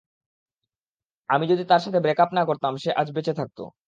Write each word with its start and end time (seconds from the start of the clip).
আমি 1.29 1.45
যদি 1.47 1.63
তার 1.65 1.81
সাথে 1.81 1.99
ব্রেক-আপ 1.99 2.29
না 2.33 2.43
করতাম, 2.45 2.73
সে 2.77 2.89
আজ 2.93 3.07
বেঁচে 3.11 3.33
থাকত। 3.33 3.59